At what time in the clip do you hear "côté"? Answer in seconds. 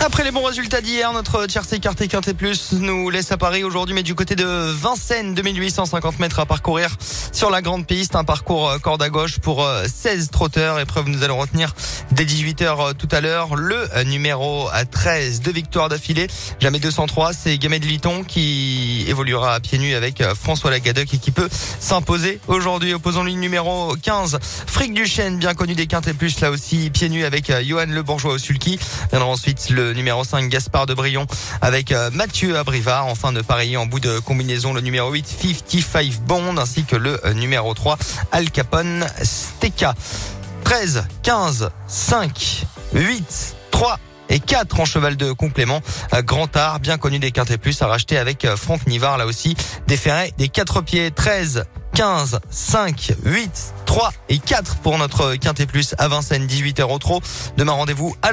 4.14-4.36